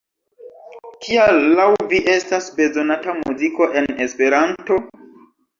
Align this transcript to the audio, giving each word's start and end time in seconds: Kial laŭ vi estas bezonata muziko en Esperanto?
Kial 1.07 1.41
laŭ 1.59 1.67
vi 1.93 2.01
estas 2.15 2.49
bezonata 2.61 3.15
muziko 3.21 3.71
en 3.83 3.93
Esperanto? 4.07 4.81